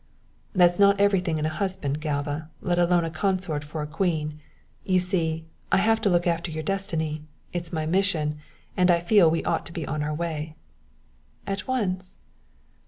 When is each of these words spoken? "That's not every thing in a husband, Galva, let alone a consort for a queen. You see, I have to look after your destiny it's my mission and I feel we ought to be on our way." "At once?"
"That's 0.53 0.79
not 0.79 0.99
every 0.99 1.19
thing 1.19 1.37
in 1.37 1.45
a 1.45 1.49
husband, 1.49 2.01
Galva, 2.01 2.49
let 2.59 2.79
alone 2.79 3.05
a 3.05 3.11
consort 3.11 3.63
for 3.63 3.83
a 3.83 3.85
queen. 3.85 4.39
You 4.83 4.99
see, 4.99 5.45
I 5.71 5.77
have 5.77 6.01
to 6.01 6.09
look 6.09 6.25
after 6.25 6.49
your 6.49 6.63
destiny 6.63 7.21
it's 7.53 7.71
my 7.71 7.85
mission 7.85 8.39
and 8.75 8.89
I 8.89 8.99
feel 8.99 9.29
we 9.29 9.43
ought 9.45 9.63
to 9.67 9.71
be 9.73 9.85
on 9.85 10.01
our 10.01 10.15
way." 10.15 10.55
"At 11.45 11.67
once?" 11.67 12.17